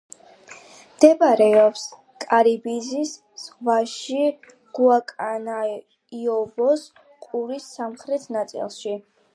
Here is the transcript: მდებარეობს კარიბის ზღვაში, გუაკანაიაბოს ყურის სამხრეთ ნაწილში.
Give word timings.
მდებარეობს 0.93 1.83
კარიბის 2.23 3.11
ზღვაში, 3.43 4.25
გუაკანაიაბოს 4.79 6.89
ყურის 7.29 7.71
სამხრეთ 7.77 8.29
ნაწილში. 8.39 8.99